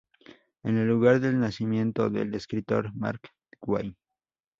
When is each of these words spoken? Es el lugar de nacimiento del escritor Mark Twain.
Es 0.63 0.71
el 0.73 0.87
lugar 0.87 1.19
de 1.19 1.31
nacimiento 1.31 2.09
del 2.09 2.33
escritor 2.33 2.91
Mark 2.95 3.21
Twain. 3.59 3.95